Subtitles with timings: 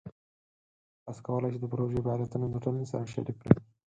[1.03, 3.57] تاسو کولی شئ د پروژې فعالیتونه د ټولنې سره شریک کړئ.